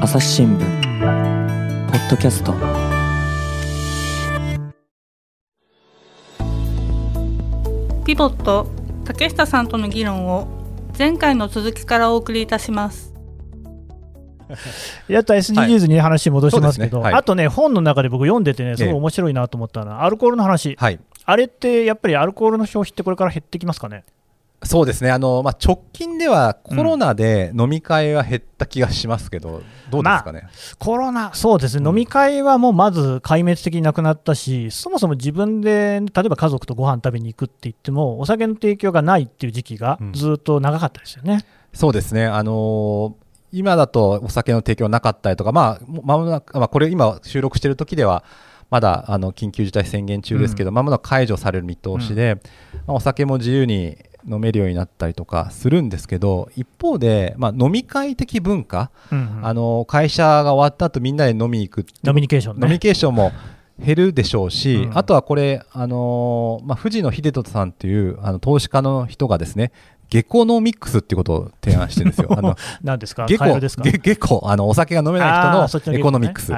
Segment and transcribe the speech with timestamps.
[0.00, 0.60] 朝日新聞。
[1.90, 2.54] ポッドキャスト。
[8.04, 8.66] ピボット
[9.04, 10.48] 竹下さんとの議論を
[10.98, 13.12] 前回の続きからお送りいたします。
[15.08, 17.12] やった SDGs に話戻しますけど、はいね。
[17.12, 17.20] はい。
[17.20, 24.04] あとね、本の中で僕読んでてね、すごい面白いなと思ったのは、アルコールの話、はい、あれってやっぱりアルコールの消費ってこれから減ってきますかね？
[24.62, 30.48] そうですね、あのまあ、直近ではコロナで飲み会は減った気がしますけど、どうですかね？
[30.78, 31.88] コロナ、そうですね、うん。
[31.90, 40.12] 飲み会はもうまず壊滅的になくなったし、そもそも自分で、例えば家族とご飯食べに行くって言っても、お酒の提供がないっていう時期がうん。
[40.12, 41.44] ずっと長かったですよね。
[41.72, 43.12] そうですね、あのー
[43.50, 48.22] 今だとお酒の提供なかったりとか、まあ、もまもなく、まあ、これ今収録している時では、
[48.68, 52.42] まだあの緊急事態宣言中ですけど、まもなく解除される見通しで、
[52.86, 53.96] まあ、お酒も自由に
[54.30, 59.46] 飲めるようになったりとかするんですけど、一方で、まあ、飲み会的文化、うんうん。
[59.46, 62.60] あの会社が終わった後みんなで飲みに行くってノミニケーションね。
[62.62, 63.32] 飲みニケーションも
[63.78, 69.72] 減るでしょうし、うんあとはこれ、あのーまあ、藤野秀人さんというあの投資家の人がですね、
[70.10, 72.28] ゲコノミックスっていうことを提案してるんですよ。
[72.36, 73.82] あの何ですか、ゲコカエルですか？
[73.82, 76.52] ゲゲコあのお酒が飲めない人のエゲコノミックス。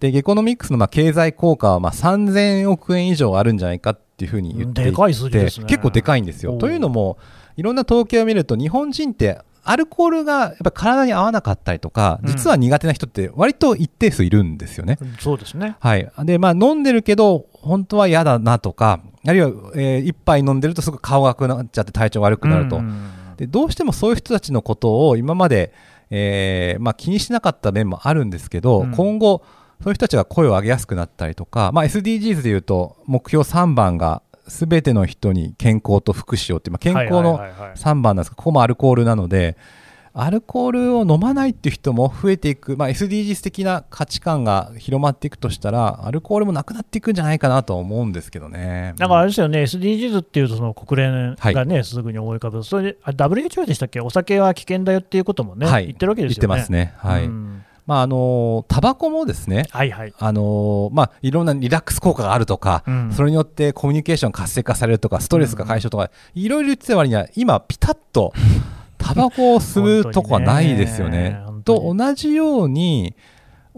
[0.00, 6.56] で、ゲコノミックスのまあ経済効果はまあ3000億円以上あるんじゃないかっていうふうに言っていてね結構でかいんですよ。
[6.56, 7.18] というのも、
[7.56, 14.98] いろんな統計を見ると、日本人ってアルコールがやっぱ体に合わなかったりとか、うん実は苦手な人って割と一定数いるんですよね。
[15.18, 15.76] そうですね。
[15.80, 16.10] はい。
[16.20, 22.76] で、まあ飲んでるけど、本当は嫌だなとか、あるいは、えー一杯飲んでるとすぐ顔が赤くなっちゃって体調悪くなると。
[22.76, 25.74] うんでどうしてもそういう人たちのことを今まで、
[26.10, 29.42] えーまあ、気にしなかった面もあるんですけど、うん今後、
[29.82, 39.56] そういう人たちが声を上げやすくなったりとか、まあ、SDGs でいうと、目標3番が、すべての人に健康と福祉をって、まあ、健康のはいはいはいはい3番なんですが、ここもアルコールなので、
[40.18, 48.94] アルコールを飲まないっていう人も増えていく、まあ、SDGs 的な価値観が広まっていくとしたら、アルコールもなくなっていくんじゃないかなとは思うんですけどね。
[48.96, 56.48] だからあれですよね、SDGs っていうと、その国連がね、はすぐに思い浮かぶ、それであ WHO でしたっけ、お酒は危険だよっていうこともね、はい言ってるわけですよね。
[56.48, 56.94] 言ってますね。
[56.96, 57.24] はい。
[57.24, 60.14] うんまあ、あのタバコもですね、はいはい。
[60.18, 63.12] あのーまあ、いろんなリラックス効果があるとか、うん。
[63.12, 68.32] それによってコミュニケーション活性化されるとか、ストレスが解消とか、いろいろ言ってた割には、今、ピタッと
[68.98, 71.30] タバコを吸うとこはないですよね。
[71.30, 71.40] ね。
[71.64, 73.14] と同じように、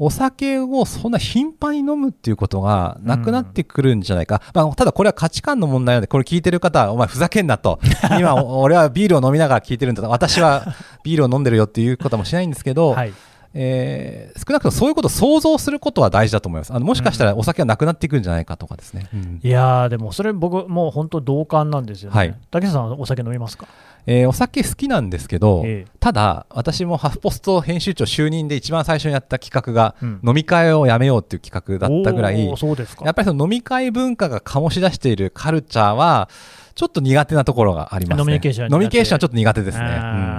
[0.01, 7.81] お酒をそんな頻繁に飲むっていうことがなくなってくるんじゃないか、まあ、ただこれは価値観の問題なので、これ聞いてる方は、お前ふざけんなと、
[8.17, 10.65] 今、お俺はビールを飲みながら聞いてるんだと、私は
[11.03, 13.13] ビールを飲んでるよっていうこともしないんですけど、はい、
[13.55, 16.73] えー少なくともそういうことを想像することは大事だと思います。
[16.73, 19.09] あのもしかしたらお酒はなくなっていくんじゃないかとかですね。
[19.13, 22.17] うんいやー、でもそれ、僕、もう本当、同感なんですよね。
[22.17, 23.67] はい竹下さん、お酒飲みますか？
[24.07, 33.05] えーお酒好きなんですけど、ええただ、私もハフポスト編集長就任で一番最初にやった企画が、うん飲み会をやめようっていう企画だったぐらいおー、そうですか？
[33.05, 36.29] やっぱりその飲み会文化が醸し出しているカルチャーは、
[36.75, 38.23] ちょっと苦手なところがありますね。
[38.23, 39.85] 飲みニケーション飲みニケーションはちょっと苦手ですね。
[39.85, 39.91] うん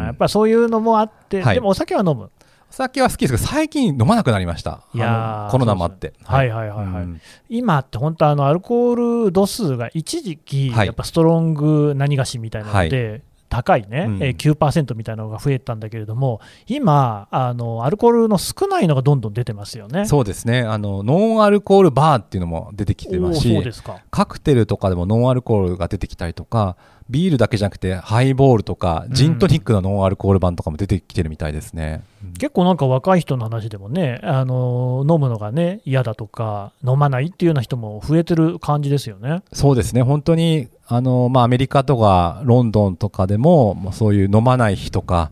[0.06, 2.32] やっぱりそういうのもあって、はいでもお酒は飲む。
[2.70, 4.82] お酒は好きですけど、最近飲まなくなりました。
[4.94, 6.14] いやコロナもあって。
[6.24, 20.06] はいはいはいはいうん今って本当あのアルコール度数が一時期はいやっぱストロング何がしみたいなので高いね、うんえー9%みたいなのが増えたんだけれども今あのアルコールの少ないのがどんどん出てますよね。
[20.06, 23.98] そうですねあのノンアルコールバーっていうのも出てきてますしですか。
[24.12, 26.78] カクテルとかでもノンアルコールが出てきたりとか
[27.10, 29.14] ビールだけじゃなくてハイボールとかうん。
[29.14, 32.34] ジントニックのノンアルコール版とかも出てきてるみたいですね、うん。
[32.34, 39.42] 結構なんか若い人の話でもね、あの飲むのがね嫌だとか飲まないっていうような人も増えてる感じですよね。
[39.54, 40.04] そうですね。
[40.04, 45.32] 本当にあの、まあ、アメリカとかロンドンとかでもそういう飲まない日とか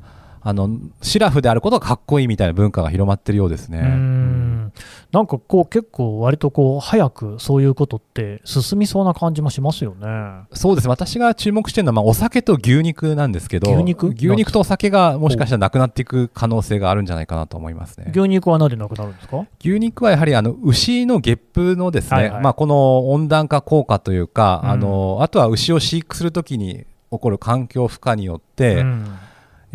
[0.50, 0.70] あの
[1.02, 3.80] シラフであることがかっこいいみたいな文化が広まってるようですね。
[3.80, 4.74] うーん。
[5.12, 10.08] なんかこう結構割とこう早くそういうことって進みそうな感じもしますよね。
[10.54, 10.88] そうです。
[10.88, 14.08] 私が注目してるのは、まあ、お酒と牛肉なんですけど牛肉？
[14.08, 18.12] 牛肉とお酒がもしかしたらなくなっていく可能性があるんじゃないかなと思いますね。
[18.16, 19.46] 牛肉は何でなくなるんですか？
[19.60, 22.44] 牛肉はやはりあの牛のゲップのですね、はいはい。
[22.44, 24.70] まあ、この温暖化効果というか、うん。
[24.70, 29.08] あのあとは牛を飼育するときに起こる環境負荷によって、うん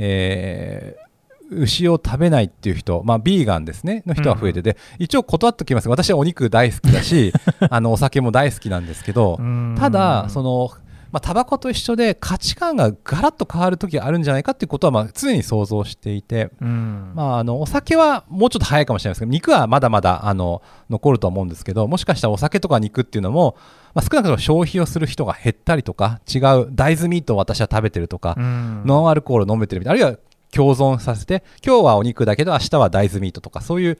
[0.04, 1.12] えー
[1.52, 5.88] 牛を食べないっていう人、まあ、ビーガンですねの人は増えてて、一応断っておきます。
[5.88, 7.32] が私はお肉大好きだし
[7.69, 9.75] あのお酒も大好きなんですけど、うん。
[9.78, 10.70] ただその
[11.12, 17.12] まあ、タバコと一緒で価値観がガラッと変わる時があるんじゃないかっていうことはまあ常に想像していて、うん。
[17.14, 23.56] まあ、あのお酒はもうちょっと早いかもしれないですけど肉はまだまだあの残るとは思うんですけどもしかしたらお酒とか肉っていうのも、
[23.94, 28.82] まあ、少なくとも消費をする人が減ったりとか違う大豆ミートを私は食べてるとか、うん。
[28.87, 30.19] ノンアルコールを飲めてるみたいなあるいは
[30.50, 33.99] 共存させて今日はお肉だけど明日は大豆ミートとかそういう、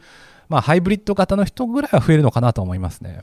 [0.49, 3.23] まあ、ハイブリッド型の人ぐらいは増えるのかなと思いますね。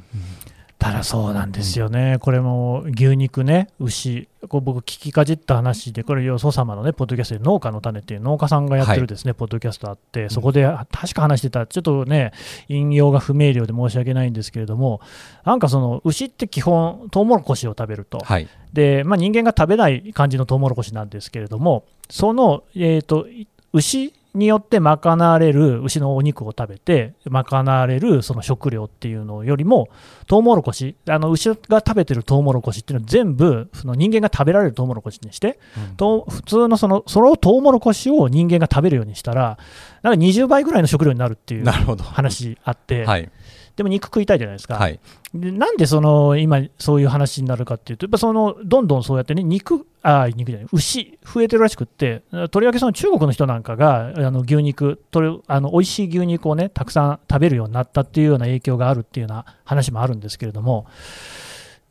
[0.79, 12.31] ただそうなんですよね、これも牛肉ね、牛、こう僕、聞きかじった話で、これ、よそ様のね、ポッドキャストで、農家の種っていう農家さんがやってるですね、ポッドキャストあって、そこで確か話してた、ちょっとね、
[12.69, 15.01] 引用が不明瞭で申し訳ないんですけれども、
[15.43, 23.27] なんかその、牛って基本、トウモロコシを食べると、はい、でまあ、人間が食べない感じのトウモロコシなんですけれども、その、えー、と
[23.73, 29.89] 牛によって賄われる牛のお肉を食べて、賄われるその食料っていうのよりも、
[30.25, 35.59] トウモロコシ、あの牛が食べてるトウモロコシっていうのは全部、その人間が食べられるトウモロコシにして、
[35.97, 39.59] と普通のそのそのトウモロコシを人間が食べるようにしたら、
[40.01, 42.03] なんか20倍ぐらいの食料になるっていうなるほど。
[42.03, 43.29] 話あって、はい
[43.79, 44.75] でも肉食いたいじゃないですか。
[44.75, 44.99] はい。
[45.33, 60.87] でなんでその今、そういう話になるかっていうと、やっぱそのどんどんそうやってね、肉、あ肉じゃない、牛、増えてるらしくって、とりわけその中国の人なんかが、あの牛肉、とりあの美味しい牛肉をね、たくさん食べるようになったっていうような影響があるっていうような話もあるんですけれども、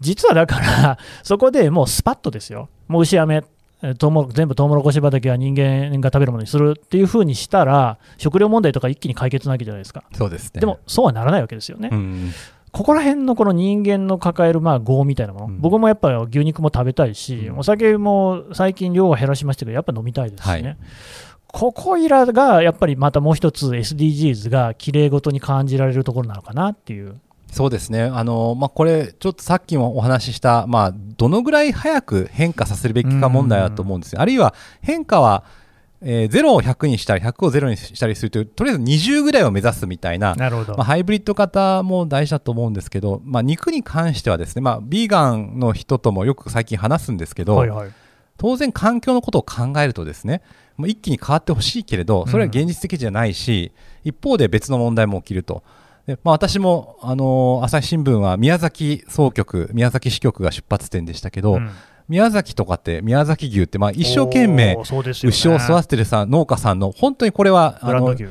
[0.01, 3.43] 実はだから、そこでもうスパッとですよ、もう牛やめ、え
[3.99, 10.05] トウモロ全部トウモロコシ畑は人間が食べるものにするっていうふうにしたら、食料問題とか一気に解決なわけじゃないですか。
[10.13, 10.61] そうですね。
[10.61, 11.91] でも、そうはならないわけですよね。
[11.93, 12.33] うん。
[12.73, 15.61] ここら辺のこの人間の抱えるまあ業みたいなもの、うん。
[15.61, 17.59] 僕もやっぱり牛肉も食べたいし、うん。
[17.59, 20.77] お酒も最近量は減らしましたけど、やっぱ飲みたいですしね、はい。
[21.47, 27.21] ここいらがやっぱりまたもう一つ SDGs がきれいごとに感じられるところなのかなっていう。
[27.51, 35.45] そうですね、あのまあ、これ、ちょっとさっきもお話しした、まあ、どのぐらい早く変化させるべきか問題だと思うんですよ、あるいは変化は、
[36.01, 40.75] えー0を100にしたり、100を0にしたりするという、とりあえず20ぐらいを目指すみたいな、なるほど。
[40.75, 47.91] まあ、ハイブリッド型も大事だと思うんですけど、まあ、肉に関してはですね、まあ、ビーガンの人ともよく最近話すんですけど、はいはい。
[48.39, 50.43] 当然環境のことを考えるとですね
[50.77, 53.73] もう一気に変わってほしいけれどそれは現実的じゃないし、
[54.05, 55.65] 一方で別の問題も起きると。
[56.09, 61.71] でまあ、私も、あのー朝日新聞は宮崎総局宮崎支局が出発点でしたけど、うん。
[62.09, 68.27] 宮崎とかって宮崎牛ってまあ一生懸命牛を育ててるさ農家さんの本当にこれはあの例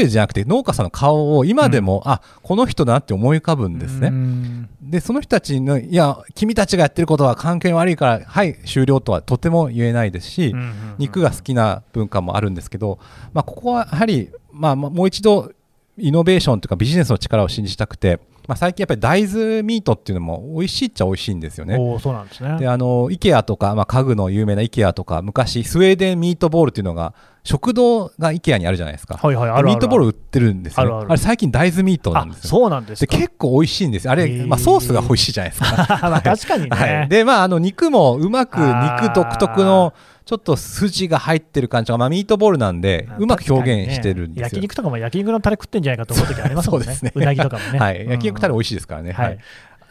[0.00, 4.08] えじゃなくて農家さんの顔を今でも、あこの人だなって思い浮かぶんですね。
[4.08, 4.68] うん。
[4.80, 10.94] でその人たちのいや君たちがやってることは環境に悪いからはい終了とはとても言えないですし、うんうんうん。
[10.98, 13.00] 肉が好きな文化もあるんですけど、
[13.32, 15.50] まあ、ここはやはり、まあ、まあもう一度
[15.98, 21.76] イノベーションというかビジネスの力を信じたくて、まあ、最近やっぱり大豆ミートっていうのも美味しいっちゃ美味しいんですよね。
[21.76, 22.58] おーそうなんですね。
[22.58, 29.16] であの IKEA とか、まあ、家具の有名な IKEA とか昔スウェーデンミートボールっていうのが食堂が IKEA にあるじゃないですか。
[29.16, 30.90] はいはいあるあるミートボール売ってるんですよ、ね。
[30.90, 32.50] あるあるれ最近大豆ミートなんですよ。
[32.50, 33.16] そうなんですでか。
[33.16, 34.12] 結構美味しいんですよ。
[34.12, 35.98] あれ、まあ、ソースが美味しいじゃないですか。
[36.10, 36.68] まあ確かにね。
[36.70, 39.92] はい、で、まあ、あの肉もうまく肉独特の
[40.26, 44.44] ちょっと筋が入ってる感じが、まあ、ミートボールなんでうまく表現してるんですよ。
[44.46, 46.86] 焼肉とかも焼肉のタレ食ってんじゃないかと思う時ありますもんね。
[46.86, 47.12] そうですね。
[47.14, 47.78] うなぎとかもね。
[47.78, 48.10] はい、うん。
[48.10, 49.12] 焼肉タレ美味しいですからね。
[49.12, 49.26] はい。
[49.26, 49.38] はい。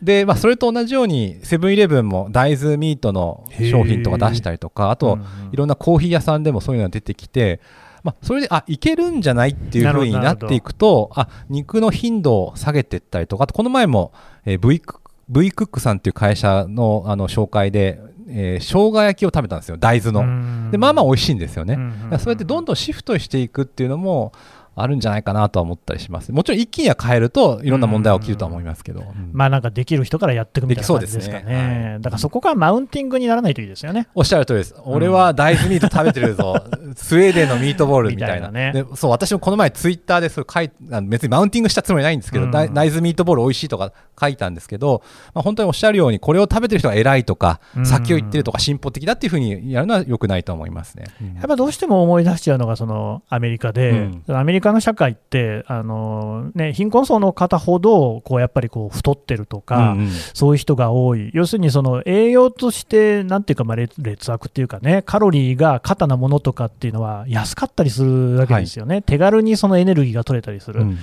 [0.02, 5.26] で、まあ、それと同じようにセブンイレブンも大豆ミートの商品とか出したりとかあと、うんうん。
[5.54, 7.62] いろんなコーヒー屋さんでもそういうのが出てきて、
[8.04, 14.12] まあ、それであいけるんじゃないっていうふうになっていくとあ肉の頻度を下げていったりとかあとこの前も、
[14.46, 15.00] えー V, ク
[15.30, 20.20] v クックさんっていう会社のあの紹介で、えー生姜焼きを食べたんですよ大豆の。
[20.22, 21.78] うんでまあまあ美味しいんですよね。
[22.20, 24.34] そうやってどんどんシフトしていくっていうのも
[24.78, 26.32] あるんじゃないかなとは思ったりします。
[26.34, 29.02] もちろん一気には変えるといろんな問題が起きるとは思いますけど。
[29.02, 31.94] うんまあなんかできる人からやっていくみたいな感じですかできそうですねはい。
[31.94, 34.08] ねだからそこがマウンティングにならないといいですよね。
[34.16, 34.76] おっしゃる通りです。
[34.84, 36.56] 俺は大豆ミート食べてるぞ。
[36.96, 38.50] スウェーデンのミートボールみたいな。
[38.50, 38.72] ね。
[38.74, 42.52] でそう、私もこの前ツイッターでそれ書いあの別にマウンティングしたつもりないんですけど、うん。
[42.52, 47.86] 大大豆ミートボール美味しいとか書いたんですけど、まあ、本当におっしゃるようにこれを食べてる人が偉いとか、うん。
[47.86, 51.06] 先を言ってるとか進歩的だっていうふうにやるのは良くないと思いますね。
[51.36, 60.10] やっぱどうしても思い出しちゃうのがそのアメリカで、アメリカの社会ってあの、ね、貧困層の方ほどこうやっぱりこう太ってるとか、うんうん。
[60.34, 70.82] そういう人が多い、要するにその栄養として、なんていうか、まあ劣劣悪っていうかね、カロリーが過多なものとかっていうのは安かったりするわけですよね、手軽にそのエネルギーが取れたりする。
[70.82, 70.98] うん。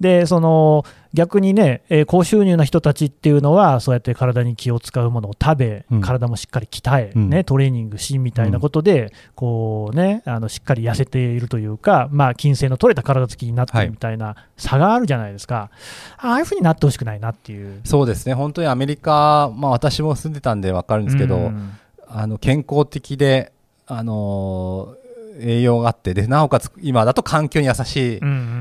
[0.00, 6.00] でその逆にね、えー高収入な人たちっていうのは、そうやって体に気を使うものを食べ、うん。
[6.02, 7.30] 体もしっかり鍛え、うん。
[7.30, 13.86] ね、トレーニングしみたいなことで、こうね、あのしっかり痩せているというか、まあ、筋性の取れた体つきになってはい。
[13.86, 15.70] るみたいな差があるじゃないですか、
[16.18, 17.80] ああいうふうになってほしくないなっていう。
[17.84, 21.72] そうですね、本当にアメリカ、まあ、私も住んでたんで分かるんですけど、うん。
[22.06, 23.52] あの健康的で、
[23.86, 25.07] あのー
[25.40, 28.20] 栄養があってで、なおかつ今だと環境に優しい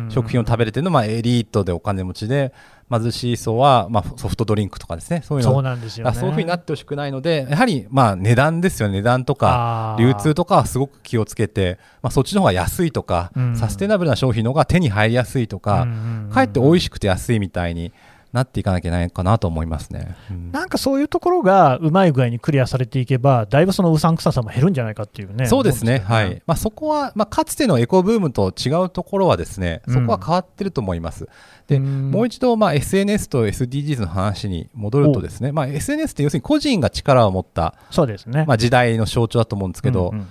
[0.10, 2.54] 食品を食べれてるのは、まあ、エリートでお金持ちで、
[2.90, 5.22] 貧しい層は、まあ、ソフトドリンクとかですね。
[5.24, 5.52] そういうの。
[5.52, 8.98] そうなんですよ、ね、そういうふうになってほしくないのでやはりまあ値段ですよね。
[8.98, 17.92] 値段とか流通とかはすごく気をつけて、まあ、そっちの方が安いとか、うん、サステナブルな商品の方が手に入りやすいとか、うん、かえって美味しくて安いみたいに
[18.34, 31.28] なっていかなきゃいけないかなと思いますね、うん、なんかそういうところがうまい具合にクリアされていけば、だいぶそのうさんくささも減るんじゃないかっていうね、そうですね、はい、まあ、そこは、まあ、かつてのエコブームと違うところは、ですねそこは変わってると思います。
[31.68, 40.28] で、もう一度、まあ、SNS と SDGs の話に戻ると、ですね、まあ、SNS って要するに個人が力を持ったそうですね、まあ、時代の象徴だと思うんですけど、うんうん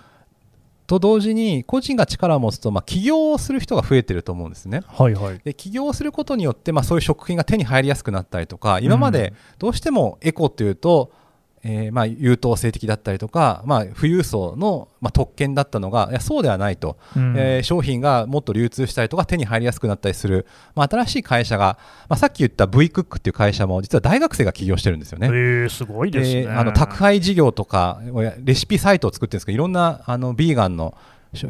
[0.86, 4.82] と同時に個人が力を持つと、まあ、起業をする人が増えてると思うんですね。
[4.86, 11.12] はいはい、で起業をすることによって、まあ、そういう食品が手に入りやすくなったりとか今までどうしてもエコというと、
[11.68, 20.46] えー、まあ優等生的だったりとか、まあ、富裕層の、まあ、特権だったのがいやそうではないと、うん、えー、商品がもっと流通したりとか手に入りやすくなったりする、
[20.76, 25.26] まあ、新しい会社が、まあ、さっき言った V クックっていう会社も実は大学生が起業してるんですよね。
[25.26, 26.48] えー、すごいですね。
[26.48, 28.00] あの宅配事業とか
[28.44, 30.94] レシピサイトを作ってるんですけどいろんなあのビーガンの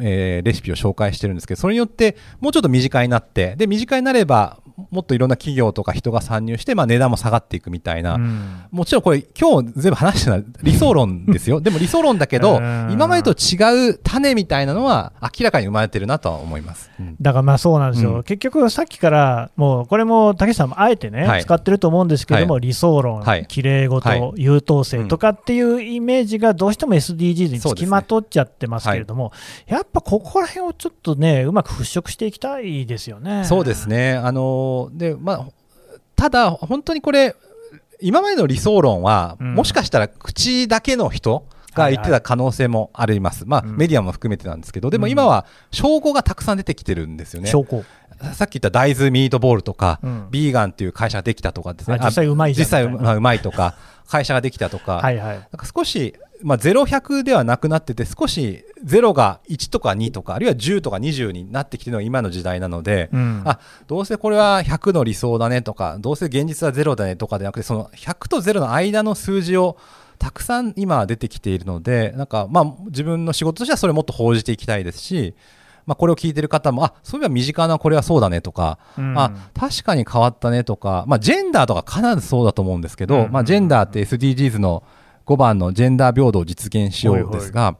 [0.01, 4.59] えー、レシピを紹介してるんですけどそれによってもうちょっと身近になってで身近になれば
[4.91, 11.59] もっといろんな企業とか人が参入して、まあ、値段も下がっていくみたいな、うん、もちろんこれ今日全部話してるのは理想論ですよ。
[11.61, 12.57] でも理想論だけど
[12.91, 29.31] 今までと違う種みたいなのは明らかに生まれてるなとは思います、うん、だからまあそうなんですよ、うん、結局さっきからもうこれも竹下さんもあえてね、はい、使ってると思うんですけども、はい、理想論、きれい事、はい、優等生とかっていうイメージがどうしても SDGs につきまとっちゃってますけれども、
[29.67, 33.43] ね、やっぱここら辺をちょっとねうまく払拭していきたいですよね。
[33.45, 34.13] そうですね。
[34.13, 35.47] あのでまあ
[36.17, 37.35] ただ、本当にこれ、
[38.01, 47.49] 今までの理想論は、うん、もしかしたら口だけの人が言ってた可能性もあります、まあ、うん、メディアも含めてなんですけど、でも今は証拠がたくさん出てきてるんですよね。
[47.49, 47.83] 証拠。
[48.33, 53.75] さっき言った大豆ミートボールとか、うん、ビーガンっていう会社ができたとかですね、実際うまい実際うまいとか、
[54.09, 69.77] 会社ができたとか、はいはい、なんか少しまあ、0、100ではなくなってて、少し0が1とか2とか、あるいは10とか20になってきてるのが今の時代なので、うん、あどうせこれは100の理想だねとか、どうせ現実は0だねとかではなくて、その100と0の間の数字を
[70.19, 75.35] たくさん今出てきているので、なんかまあ自分の仕事としてはそれをもっと報じていきたいですし、
[75.87, 84.83] まあ、これを聞いてる方も、あそういえば身近なこれはそうだねとか、うん、あ確かに変わったねとか、まあ、ジェンダーとか必ずそうだと思うんですけど、うん、まあ、ジェンダーって SDGs の
[85.27, 87.77] 5番のジェンダー平等を実現しようですが、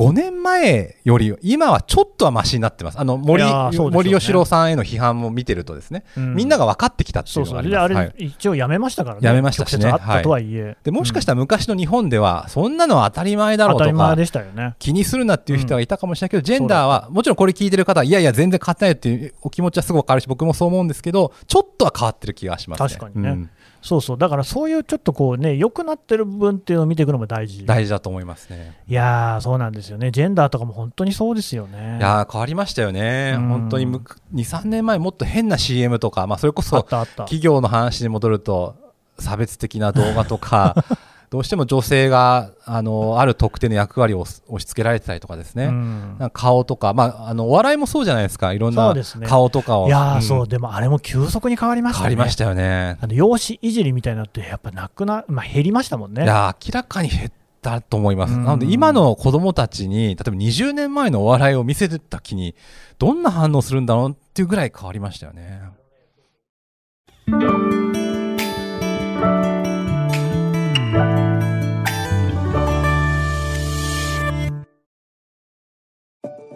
[0.00, 7.80] 5年前より今はちょっとはましになってます、あの森ね、森喜朗さんへの批判も見てると、ですね、うん、みんなが分かってきたっていうのがあります。
[7.80, 7.98] そうそう。
[7.98, 23.50] あれ、一応やめましたからね、やめましたしね、はい、でもしかしたら昔の日本では、そんなのは当たり前だろうとか、ね、気にするなっていう人がいたかもしれないけど、うん、ジェンダーは、もちろんこれ聞いてる方は、いやいや、全然変わってないっていうお気持ちはすごくあるし、僕もそう思うんですけど、ちょっとは変わってる気がします、ね、確かにね、うん
[23.82, 27.64] そうそう、だからそういうちょっとこうね、良くなってる部分っていうのを見ていくのも大事。
[27.64, 28.78] 大事だと思いますね。
[28.86, 30.10] いやー、そうなんですよね。
[30.10, 31.98] ジェンダーとかも本当にそうですよね。
[31.98, 33.36] いや変わりましたよね。
[33.36, 34.00] 本当に2、
[34.34, 38.76] 3年前もっと変な CM とか、まあそれこそ企業の話に戻ると、
[39.18, 40.84] 差別的な動画とか、
[41.30, 48.92] どうしても女性があのある特定の役割を押し付けられてたりとかですね、うん、顔とか、まあ、あのお笑いもそうじゃないですか、いろんな
[49.28, 49.84] 顔とかを。
[49.84, 52.08] ね、いや、うん、そう、でもあれも急速に変わりましたね。
[52.08, 52.98] 変わりましたよね。
[53.00, 56.24] あの容姿いじりみたいなって、やっぱなくな、まあ、減りましたもんね。
[56.24, 57.32] いや、明らかに減っ
[57.62, 58.36] たと思います。
[58.36, 62.56] なので、今の子供たちに、例えば20年前のお笑いを見せてた気に、
[62.98, 65.62] どんな反応するんだろうっていうぐらい変わりましたよね。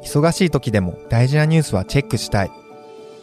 [0.04, 2.50] 忙しい時でも大事なニュースはチェックしたい。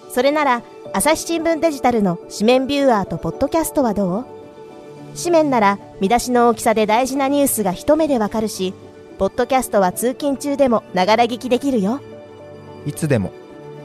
[0.10, 4.26] それなら朝日新聞デジタルの紙面ビューアーとポッドキャストはどう？
[5.16, 8.74] 紙面なら見出しの大きさで大事なニュースが一目でわかるし
[9.20, 12.02] ポッドキャストは通勤中でもながら聞きできるよ。
[12.86, 13.32] いつでも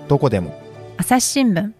[0.08, 0.58] どこでも。
[0.96, 1.72] 朝日新聞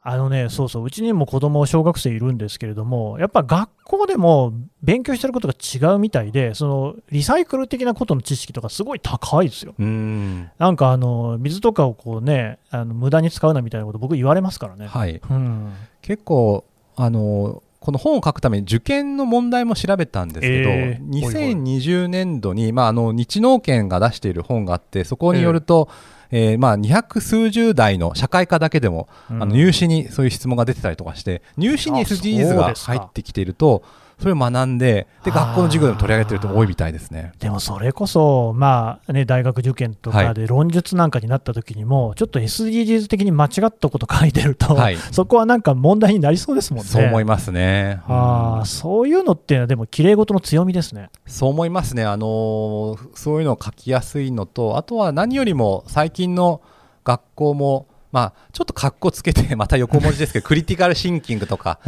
[0.00, 9.74] あのね、そうそう、うちにも子供小学生いるんですけれども、やっぱ学校でも勉強してることが違うみたいで、そのリサイクル的なことの知識とかすごい高いですよ。
[9.82, 14.86] んなんかあの水とかをこうね、あの無駄に使うなみたいなこと僕言われますからね。
[14.86, 15.20] はい。
[15.28, 16.64] うん、結構
[16.94, 33.82] あのこの本を書くために受験の問題も調べたんですけど、えー、2020年度に、まあ、あの日農研が出している本があってそこによると、えーえー、まあ200数十代の社会科だけでも、うん、あの入試にそういう質問が出てたりとかして入試に SDGs が入ってきていると
[34.18, 37.32] それを学んでで学校の授業でも取り上げてる人も多いみたいですね。
[37.38, 46.90] でもそれこそ、まあね、大学受験とかで論述なんかになった時にも、ちょっと SDGs 的に間違ったこと書いてると、はいそこはなんか問題になりそうですもんね。
[46.90, 48.00] そう思いますね。
[48.08, 51.10] うんあーそういうのっていうのは、でも、きれい事の強みですね。
[51.26, 56.60] そう思いますね、あのーそういうのを書きやすいのと、あとは何よりも最近の
[57.04, 61.78] 学校も、まあ、ちょっとかっこつけて、また横文字ですけど、 クリティカルシンキングとか、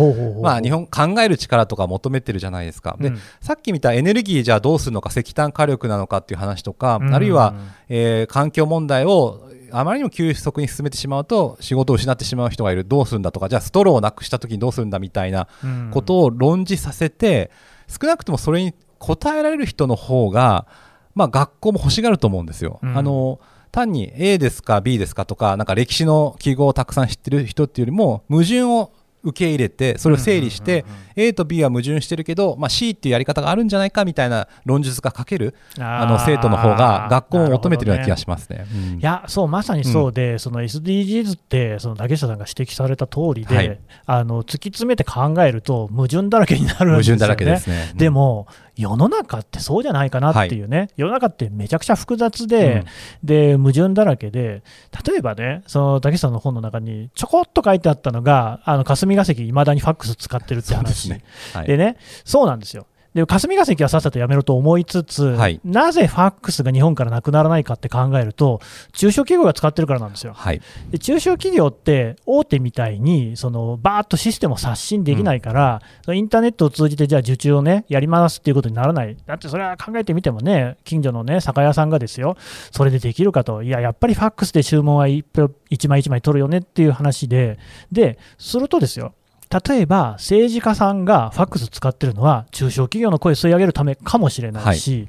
[0.42, 2.96] まあ、日本考える力とか求めてるじゃないですか。
[3.00, 3.18] で、うん。
[3.40, 7.14] さっき見たエネルギーじゃあどうするのか、石炭火力なのかっていう話とか、うん。
[7.14, 7.54] あるいは、
[7.88, 12.84] えー環境問題をあまりにも急速に進めてしまうと仕事を失ってしまう人がいる。
[12.84, 13.48] どうするんだとか。
[13.48, 17.50] じゃあストローをなくした時にどうするんだみたいなうんことを論じさせて、
[17.88, 20.66] 少なくともそれに答えられる人の方が、
[21.14, 22.78] まあ、学校も欲しがると思うんですよ。
[22.82, 22.96] うん。
[22.96, 30.84] あの単に A ですか B ですかとかなんか歴史の記号をたくさん知ってる人っていうよりも矛盾を受け入れてそれを整理して、
[31.16, 38.66] A と B は矛盾してるけど、まあ、C っていうやり方があるんじゃないかみたいな論述が書けるあの生徒の方が学校も求めてるような気がしますね。
[38.72, 38.98] うん。
[38.98, 43.80] いやそうまさにそうで、その SDGs ってその竹下さんが指摘された通りで、はい。
[44.06, 47.18] あの突き詰めて考えると矛盾だらけになるんですよね。
[47.18, 47.88] 矛盾だらけですね。
[47.92, 47.98] うん。
[47.98, 48.46] でも
[48.80, 52.84] 世の中ってそうじゃないかなっていうね、世の中ってめちゃくちゃ複雑で、
[53.22, 54.62] で矛盾だらけで、
[55.06, 60.90] 例えばね、その竹下さんの本の中にちょこっと書いてあったのが、あの霞が関、いまだにファックス使ってるってそうで。
[61.14, 61.24] ね。
[61.52, 62.86] はいでね、そうなんですよ。
[63.14, 65.60] で霞が関はさっさとやめろと思いつつ、はい。
[65.64, 68.60] なぜファックスが日本からなくならないかって考えると、
[68.92, 70.32] 中小企業が使ってるからなんですよ。
[70.32, 70.60] はい。
[70.90, 82.36] で中小企業って大手みたいにそのバーッとシステムを刷新できないから、そのインターネットを通じてじゃあ受注をねやりますっていうことにならない、だってそれは考えてみてもね、近所のね酒屋さんがですよ、
[82.70, 87.58] それでできるかと、いや、やっぱりファックスで注文は一票一枚一枚取るよねっていう話で、
[87.90, 89.14] でするとですよ、
[89.50, 95.08] 例えば政治家さんがファックス使ってるのは中小企業の声を吸い上げるためかもしれないし、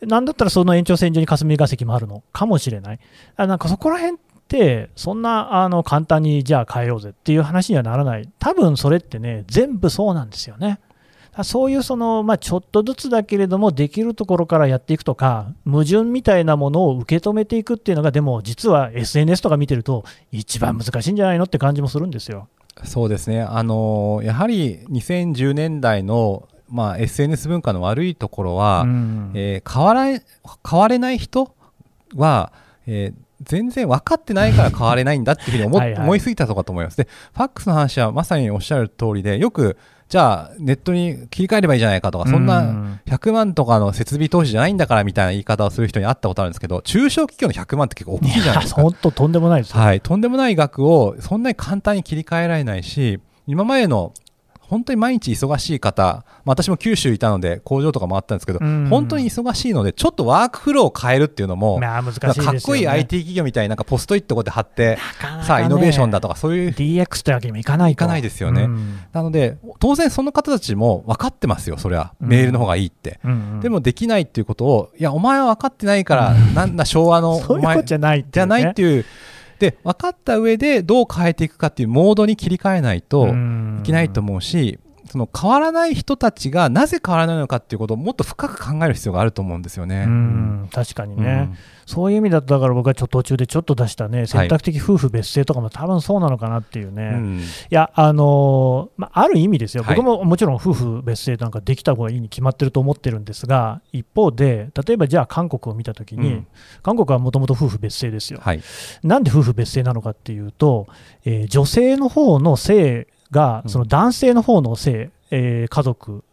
[0.00, 2.98] なんだったらその延長線上に霞が関もあるのかもしれない。
[3.36, 4.18] あなんかそこら辺っ
[4.48, 10.80] て、そんなあの簡単にじゃあ変えようぜっていう話にはならない、多分それってね、全部そうなんですよね。
[11.44, 22.48] そういうその、まあ、ちょっとずつだけれども、できるところからやっていくとか、矛盾みたいなものを受け止めていくっていうのが、でも実は SNS とか見てると、一番難しいんじゃないのって感じもするんですよ。
[22.84, 29.30] そうですね、あのやはり2010年代の、まあ、SNS 文化の悪いところは、うん。
[29.34, 30.04] えー変わら
[30.68, 31.54] 変われない人
[32.14, 32.52] は、
[32.86, 36.02] えー全然分かってないから変われないんだっていうふうに思っはいはい。
[36.02, 36.96] 思いすぎたところだと思います。
[36.96, 39.76] で、ファックスの話はまさにおっしゃる通りで、よく、
[40.08, 48.82] じゃあネットに切り替えればいいじゃないかとか、そんうなん100万とかの設備投資じゃないんだからみたいな言い方をする人に会ったことあるんですけど、中小企業の100万って結構大きいじゃないですか。
[48.82, 49.80] 本当とんでもないですよ。
[49.80, 54.12] はい、とんでもない額をそんなに簡単に切り替えられないし、今までの
[54.68, 58.86] 本当に毎日忙しい方、まあ私も九州いたので工場とかもあったんですけど、うん。
[58.88, 64.98] 本当に忙しいので、ちょっとワークフローを変えるっていうのも、まあ難しいかっこいい IT 企業みたいになんかポストイットこうやって貼って、
[65.46, 67.92] さあイノベーションだとかそういう、DX ってわけにもいかないと。
[67.92, 68.64] いかないですよね。
[68.64, 68.98] うん。
[69.12, 72.14] なので当然その方たちも分かってますよ、それは。
[72.20, 72.28] うん。
[72.28, 73.20] メールの方がいいって。
[73.60, 79.04] でもできないっていうことを、いや、お前は分かってないから、なんだ昭和の そういうこお前とじゃないってじゃないっていう、
[79.58, 83.30] で分かった上でどう変えていくかっていうモードに切り替えないとい
[83.82, 84.78] けないと思うし、
[85.16, 90.04] その変わらない人たちがなぜ変わらないのかっていうことをもっと深く考える必要があると思うんですよね。
[90.06, 91.24] うん確かにうん。
[91.24, 97.40] ね、そういう意味だと、だから僕はちょっと途中でちょっと出したね、選択的夫婦別姓とかも多分そうなのかなっていうね、うん。
[97.40, 99.96] いや、あのーまあ、ある意味ですよ、はい。
[99.96, 106.46] 僕ももちろん夫婦別姓なんかできた方がいいに決まってると思ってるんですが、一方で、例えばじゃあ韓国を見たときに、うん。
[106.82, 108.40] 韓国はもともと夫婦別姓ですよ。
[108.42, 108.60] はい。
[109.02, 110.86] なんで夫婦別姓なのかっていうと、
[111.24, 113.70] えー女性の方の性が、うん。
[113.70, 116.24] その男性の方の性、えー家族、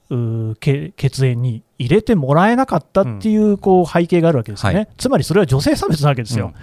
[0.96, 4.90] 血縁に入れてもらえなかったっていうこう背景があるわけですよね、はい。
[4.98, 6.48] つまりそれは女性差別なわけですよ。
[6.48, 6.54] うん。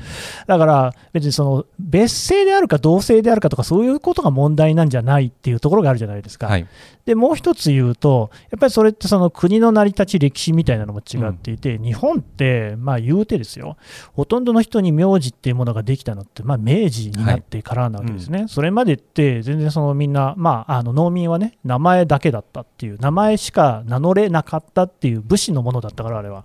[0.46, 6.46] だから別にその別姓であるか同姓であるかとかそういうことが問題なんじゃないっていうところがあるじゃないですか。
[6.46, 6.66] はい。
[7.10, 13.76] でもう一つ言うと、やっぱりそれってその国の成り立ち、歴史みたいなのも違っていて、日本って、まあ言うてですよ、
[14.12, 26.44] ほとんどの人に名字っていうものができたのって、まあ明治になってからなわけですね、それまでって、全然そのみんな、まあ、あの農民はね、名前だけだったっていう、名前しか名乗れなかったっていう武士のものだったから、あれは、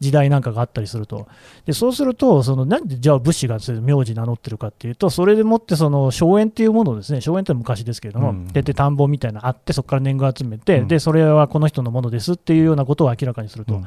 [0.00, 1.26] 時代なんかがあったりすると。
[1.66, 8.46] でそうすると、そのなんでじゃあ武士が名字名乗ってるかっていうと、それでもってその荘園っていうものをですね、荘園って昔ですけれども、うん。
[8.48, 10.88] でで田んぼみたいなのあって、そこから年貢集めて、うん。
[10.88, 13.86] でそれはこの人のものですっていうようなことを明らかにすると、うん。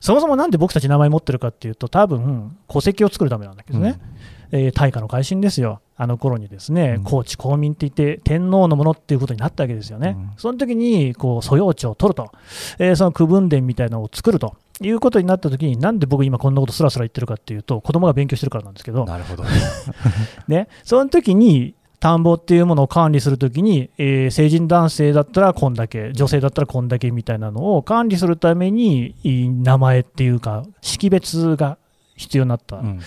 [0.00, 3.98] そもそもなんで僕たち名前持ってるかっていうと、多分戸籍を作るためなんだけどね。
[4.52, 7.04] えー大化の改新ですよ、あの頃にですね、うん。
[7.04, 10.30] 高知公民って言って、天皇のものっていうことになったわけですよね、うん。
[10.36, 12.30] その時にこう素養地を取ると、
[12.78, 19.44] えーその区分殿みたいなのを作るということになった時に、なんで僕、今、こんなことすらすら言ってるかっていうと、子供が勉強してるからなんですけど、なるほど。
[20.48, 31.76] ね、その時に田んぼっていうものを管理するときに、えー成人男性だったらこんだけ、女性だったらこんだけみたいなのを管理するために、名前っていうか、識別が
[32.16, 33.00] 必要になった、うん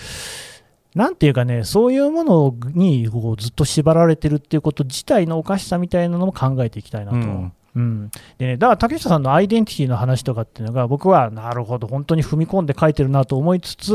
[0.94, 7.16] なんていうかね、そういうものにこうずっと縛られてるっていうこと自体のおかしさみたいなのも考えていきたいなと。
[7.16, 13.94] うんうんでね、だから竹下さんのアイデンティティの話とかっていうのが、僕はなるほど、本当に踏み込んで書いてるなと思いつつ、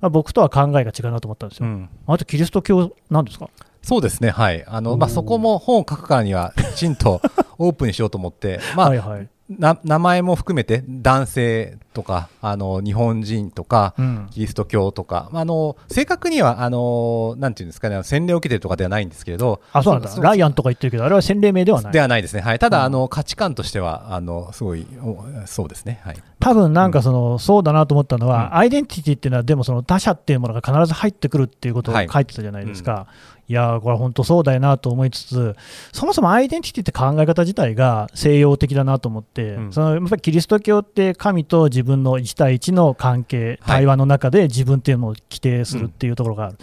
[0.00, 1.66] まあ、僕とは考えが違うなと思ったんですよ。
[1.66, 3.50] うんあとキリスト教なんですか？
[3.82, 4.64] そうですね、はい。
[4.66, 7.20] あの、まあ、そこも本を書くからには、きちんと
[7.58, 9.28] オープンにしようと思って、 まあ、はいはい。
[9.48, 20.10] な名前も含めて、男性とか、あの、日本人とか、うんキリスト教とか、まあ、あの、正確には、あの、なんていうんですかね、洗礼を受けてるとかではないんですけれど、あ、そうなんだ。
[20.20, 21.92] ライアンとか言ってるけど、あれは洗礼名ではない。
[21.92, 22.42] ではないですね。
[22.42, 22.58] はい。
[22.58, 26.00] ただ、うんあの、価値観としては、あの、すごい、おそうですね。
[26.02, 26.16] はい。
[26.40, 33.06] 多分なんかその、そうだなと思ったのは、うんアイデンティティっていうのは、でもその他者っていうものが必ず入ってくるっていうことをはい書いてたじゃないですか。
[33.35, 35.56] い、やー、これ本当そうだよなと思いつつ、
[35.92, 39.72] そもそもアイデンティティって考え方自体が西洋的だなと思って、うん。
[39.72, 43.58] そのやっぱりキリスト教って神と自分の1対1の関係、はい。
[43.76, 46.56] 対話の中で自分っていうのを規定するっていうところがある。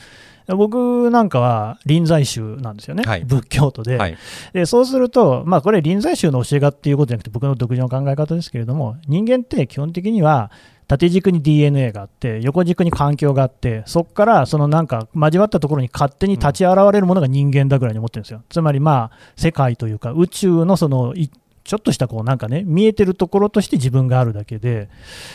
[0.48, 3.24] 僕なんかは臨済宗なんですよね、はい。
[3.24, 4.18] 仏教徒で、はい。
[4.52, 10.52] でそうすると、まあ、これ、臨済宗の教えがっていうことじゃなくて、僕の独自の考え方ですけれども、人間って基本的には、
[10.94, 18.44] 縦軸に DNA があって、横軸に環境があって、そこからそのなんか交わったところに勝手に立ち現れるものが人間だぐらいに思ってるんですよ。
[18.50, 21.30] つまり、まあ、世界というか、宇宙のそのい
[21.64, 24.90] ちょっとしたこうなんかね、見えてるところとして自分があるだけで、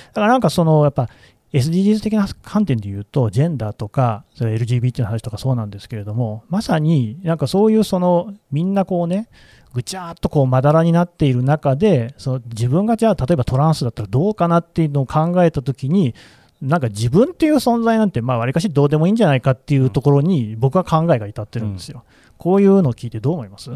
[0.08, 1.08] だからなんかそのやっぱ
[1.52, 9.28] SDGs 的な観点で言うと、ジェンダーとか、LGBT の話とかそうなんですけれども、まさになんかそういうそのみんなこうね、
[9.72, 16.14] ぐちゃーっとこうまだらになっている中で、その自分がじゃあ、例えばトランスだったらどうかなっていうのを考えたときに、
[16.60, 22.04] なんか自分っていう存在なんて、まあ、わりかしどうでもいいんじゃないかっていうところに、僕は考えが至ってるんですよ。
[22.36, 23.70] こういうのを聞いてどう思います？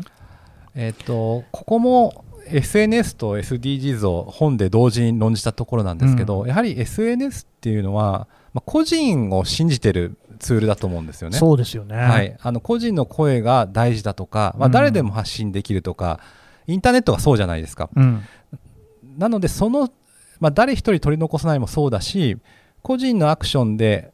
[0.74, 11.38] えっと、ここも SNS と SDGs を本で同時に論じたところなんですけど、うやはり SNS っていうのは、まあ、個人を信じてるツールだと思うんですよね。
[11.38, 11.96] そうですよね。
[11.96, 16.20] はい、あの個人の声が大事だとか、まあ、うん誰でも発信できるとか、
[16.66, 17.88] インターネットがそうじゃないですか。
[17.94, 18.22] うん。
[19.16, 19.88] なので、その、
[20.40, 22.37] まあ、誰一人取り残さないもそうだし、
[22.83, 24.12] 個人のアクションで、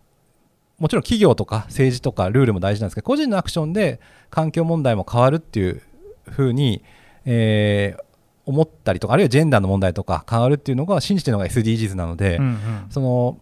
[0.78, 5.82] もちろん企業とか政治とかルールも大事なんですけど、個人のアクションで環境問題も変わるっていう
[6.28, 6.82] ふうに、
[7.24, 8.08] えー
[8.48, 13.38] 思ったりとか、あるいはジェンダーの問題とか変わるっていうのが信じてるのが SDGs なので、うんうんその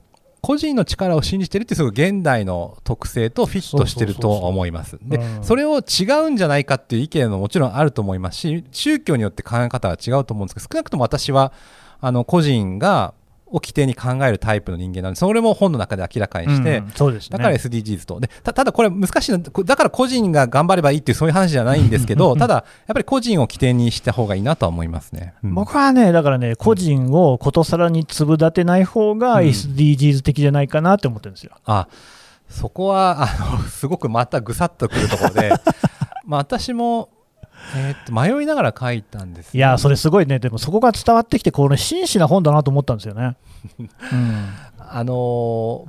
[0.47, 4.97] 個人の力を信じてるってすごい現代の特性とフィットしてると思います。
[5.03, 11.53] で、うんそれを違うんじゃないかっていう意見ももちろんあると思いますし、宗教によって考え方が違うと思うんですけど、少なくとも私は
[12.01, 13.13] あの個人が
[13.49, 17.39] を起点に考えるタイプの人間なので、それも本の中で明らかにして、うんそうですね。
[17.39, 18.19] だから SDGs と。
[18.19, 25.35] で、たただこれ難しいだから個人が頑張ればいいっていうそういう話じゃないんですけど、ただやっぱり個人を起点にした方がいいなとは思いますね。
[25.45, 31.53] うん僕はね、だからね、個人をことさらに粒立てない方がうん SDGs 的じゃないかなって思ってるんですよ。
[31.65, 31.89] あ
[32.49, 35.53] そこはあのすごくまたぐさっとくるところで
[36.25, 37.11] まあ私も、
[37.77, 43.37] えーっと迷いながら書いたんです、いやー、それすごいね、でもそこが伝わってきて、これ、真摯な本だなと思ったんですよね。
[43.79, 44.49] うん
[44.89, 45.17] あのー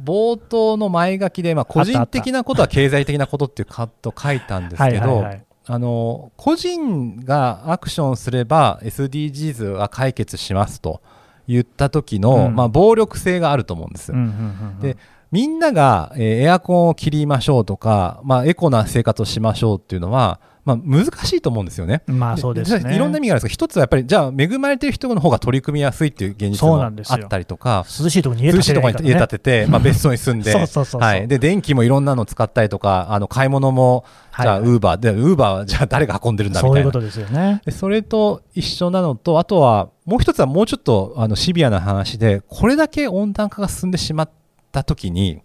[0.03, 5.43] 冒頭の前書きで、まあ、個人的なことは経済的なことっていうカット書いたんですけどはい。
[5.67, 11.01] あのー個人がアクションすれば SDGs は解決しますと
[11.47, 14.11] 言った時の、うんまあ、暴力性があると思うんです。
[14.11, 14.33] うんうんうんう
[14.77, 14.97] んで
[15.29, 22.01] みんなが、えーエアコンを切りましょうとか、まあ、エコな生活をしましょうっていうのは、まあ、難しいと思うんですよね。
[22.07, 22.93] まあそうですね。
[22.93, 31.25] いろんな意味があるんですけど、一つはやっぱり、じゃあ、恵まれてる人の方が取り組みやすいっていう現実もなんですよあったりとか、涼しいところに家建涼していところに家建てて、まあ、別荘に住んで、 そうそうそうそうはい。
[31.25, 34.03] で、電気もいろんなの使ったりとか、あの、買い物も、
[34.41, 36.91] じゃあ、ウはいーバー、で、ウーバーはじゃあ誰が運んでるんだみたいうな。
[36.91, 37.61] そういことですよね。
[37.65, 44.29] でそれと一緒なのと、あとは、もう一つはもうちょっとあのシビアな話で、これだけ温暖化が進んでしまっ
[44.73, 45.39] たときに、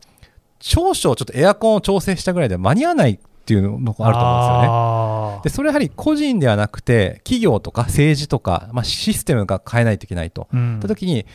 [0.61, 5.51] 少々ちょっとエアコンを調整したぐらいで間に合わないっていうのがあると思うんですよね。
[5.51, 10.49] で、それやはり個人ではなくて、企業とか政治とか、まあ、システムが変えないといけないと。
[10.53, 11.27] うんった時に、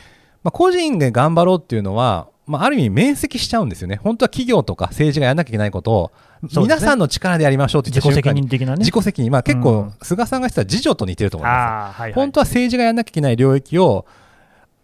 [0.44, 3.98] まあ、個人で頑張ろうっていうのは、まあ、ある意味面積しちゃうんですよね。
[3.98, 6.12] 本当は企業とか政治がやらなきゃいけないことを、
[6.56, 8.80] 皆さんの力でやりましょうって言自己責任的なね。
[8.80, 9.30] 自己責任。
[9.30, 11.98] まあ結構うん、菅さんが言ってた自助と似てると思います。
[11.98, 14.06] はいはい本当は政治がやらなきゃいけない領域を、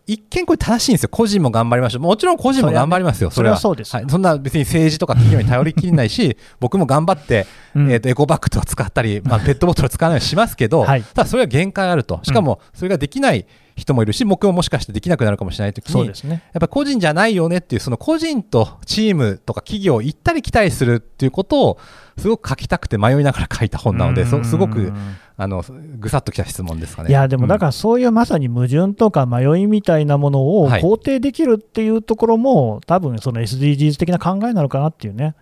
[0.06, 3.58] 一見これ正しいんですよ、個人も頑張りましょう、もちろん個人も頑張りますよ、それは。
[3.58, 3.96] そうです。
[3.96, 7.92] はい、そんな別に政治とか企業に頼りきれないし、 僕も頑張って、うん。
[7.92, 11.04] えー、とエコバッグとか使ったり、 まあ、ペットボトル使わないようにしますけど、はい。
[11.04, 13.46] ただそれは限界あると、しかもそれができない
[13.78, 16.44] 人もいるし、僕ももしかしてできなくなるかもしれないときに、そうですね。
[16.54, 21.80] やっぱ個人じゃないよねっていう、その個人とチームとか企業を行ったり来たりするっていうことを、
[22.18, 24.94] すごく書きたくて迷いながら書いた本なので、そすごく
[25.36, 25.64] あの
[26.00, 27.10] ぐさっときた質問ですかね。
[27.10, 35.36] いやでもだからそういうまさに矛盾とか迷いみたいなものをはい肯定できるっていうところも、多分その SDGs 的な考えなのかなっていうね、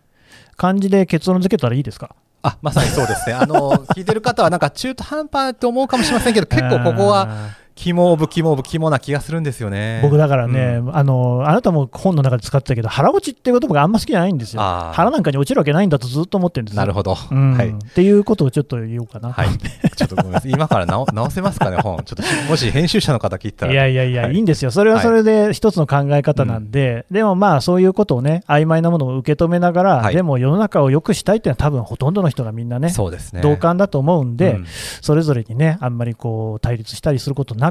[0.55, 2.15] 感じで結論付けたらいいですか？
[2.43, 3.35] あまさにそうですね。
[3.35, 7.49] あの聞いてる方はなんか中途半端って思うかもしれませんけど、 結構ここはあ
[7.81, 10.01] 肝オブ肝オブ肝な気がするんですよね。
[10.01, 14.61] ー僕だからね、うんあの、あなたも本の中で使ってたけど、腹落ちっていう言葉があんま好きじゃないんですよ。
[14.61, 17.17] 腹なんかに落ちるわけないんだとずっと思ってるんですよなるほど。
[17.31, 17.69] うんはい。
[17.69, 19.33] っていうことをちょっと言おうかな。
[19.33, 19.47] はい。
[19.97, 20.51] ちょっとごめんなさい。
[20.51, 22.03] 今から直直せますかね、本。
[22.03, 23.73] ちょっとし、もし編集者の方聞いたら。
[23.73, 33.41] いやいやいや、はいい、いんですよ、それはそれで一つの考え方なんで、でもまあ、そういうことをね、曖昧なものを受け止めながら、はいでも世の中を良くしたいっていうのは、多分ほとんどの人がみんなね、そうですね。
[33.41, 34.65] 同感だと思うんで、うん
[35.01, 37.70] それぞれにね、あんまりこう対立したりすることな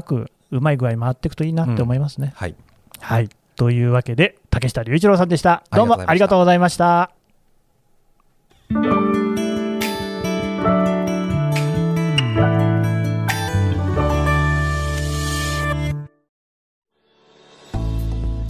[0.51, 2.33] うまい具合に回っていくといいなって思いますね。
[2.35, 2.55] はい。
[2.99, 5.63] はいというわけで、竹下隆一郎さんでした。
[5.71, 7.11] どうもあありがとうございました。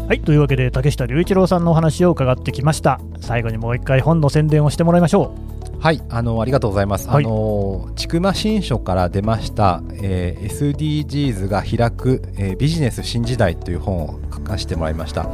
[0.07, 2.99] はい、というわけで竹下隆一郎さんのお話を伺ってきました。
[3.19, 5.35] 最後にもう一回本の宣伝をしてもらいましょ
[5.81, 7.07] はい、あのありがとうございます。
[7.09, 7.25] はい。
[7.25, 15.27] あの千曲新書から出ました、えー SDGs が開く、えービジネス新時代という本を書かせてもらいました。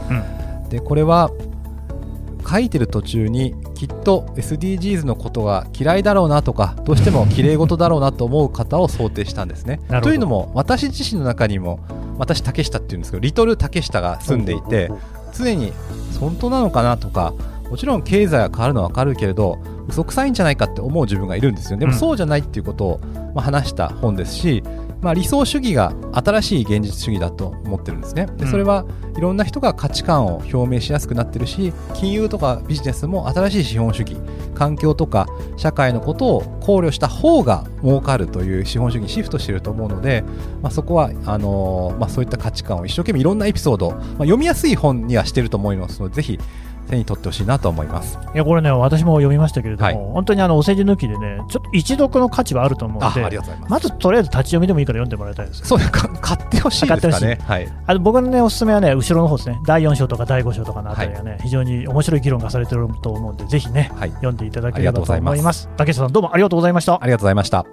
[0.70, 1.32] でこれは
[2.50, 9.82] 書いてる途中にきっと SDGs のことが嫌いだろうなとかどうしても 綺麗事だろうなと思う方を想定したんですね。
[10.02, 11.82] というのも私自身の中にも
[12.18, 14.90] 私竹下っていうんですけどリトル竹下が住んでいて
[15.34, 15.74] 常に
[16.22, 17.34] 本当なのかなとか
[17.70, 23.00] もちろん経済が変わるのは分かるけれど嘘くさいんじゃないかって思う自分がいるんですよでもそうじゃないっていうことを、
[23.34, 24.64] ま、話した本ですし、
[25.02, 28.86] まあ、理想主義が新しい現実主義だと思ってるんですねでそれは
[29.18, 34.18] いろんな人が価値観を表明しやすくなってるし金融とかビジネスも新しい資本主義
[34.54, 40.24] 環境とか社会のことを考慮した方が儲かるという資本主義にシフトしてると思うので、
[40.62, 46.40] まあ、そこはあのーまあ、そういった価値観を一生懸命いろんなエピソード、まあ、読みやすい本にはしてると思いますのでぜひ
[46.88, 48.18] 手に取ってほしいなと思います。
[48.34, 53.72] いやこれね、私も読みましたけれども、はい本当にあのお世辞抜きでね、ちょっと一読の価値はあると思うあので、ありがとうございます。
[53.72, 55.64] まずとりあえず立ち読みでもいいから読んでもらいたいです。
[55.66, 57.38] そうか買ってほしいですかね。
[57.44, 57.68] はい。
[57.86, 64.10] あの僕のね、おすすめはね、後ろの方ですね、第4章とか第5章とかのあたりがね、非常に面白い議論がされてると思うんで、ぜひね、はい。
[64.12, 65.70] 読んでいただければとありがとうございます思います。
[65.78, 67.06] 竹下さん、どうもありがとうございましたあ。
[67.06, 67.66] りがとうございました。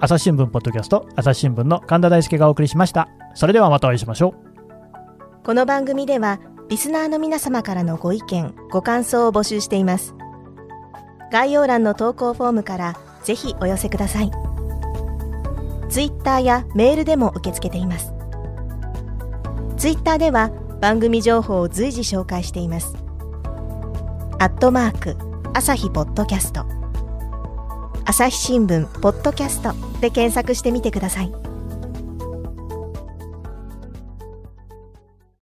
[0.00, 3.08] 朝日新聞ポッドキャスト、朝日新聞の神田大輔がお送りしました。
[3.34, 5.44] それではまたお会いしましょう。
[5.44, 10.14] この番組ではリスナーの皆様からのご意見ご感想を募集しています。
[11.30, 14.30] 概要欄の投稿フォームからぜひお寄せください。
[15.88, 18.12] ツイッターやメールでも受け付けています。
[19.76, 22.96] ツイッターでは番組情報を随時紹介しています。
[24.38, 25.16] アットマーク
[25.54, 26.64] 朝日ポッドキャスト。
[28.04, 31.51] 朝日新聞ポッドキャストで検索してみてください。